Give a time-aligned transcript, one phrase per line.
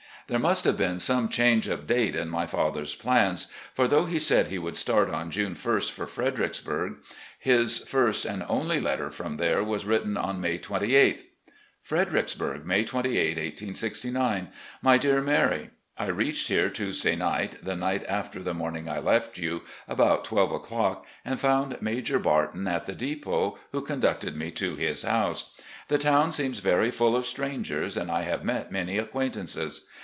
[0.27, 4.17] There must have been some change of date in my father's plans, for though he
[4.17, 6.99] said he would start on June ist for Fredericksburg,
[7.37, 11.23] his first and only letter from there was written on May 28th:
[11.81, 14.47] "Fredericksburg, May 28, 1869."
[14.83, 19.37] My Dear Mary: I reached here Tuesday night, the night after the morning I left
[19.37, 21.81] you, about twelve o'clock, LEE'S LETTER TO HIS SONS 355 and found
[22.13, 25.51] Major Barton at the depot, who conducted me to his house.
[25.89, 29.87] The town seems very full of strangers, and I have met many acquaintances.